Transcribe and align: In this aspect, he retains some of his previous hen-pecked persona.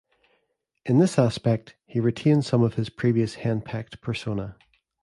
In 0.83 0.97
this 0.97 1.19
aspect, 1.19 1.75
he 1.85 1.99
retains 1.99 2.47
some 2.47 2.63
of 2.63 2.73
his 2.73 2.89
previous 2.89 3.35
hen-pecked 3.35 4.01
persona. 4.01 4.57